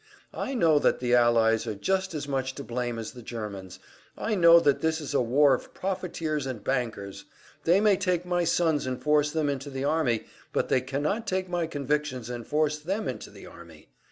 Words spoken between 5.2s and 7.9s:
war of profiteers and bankers; they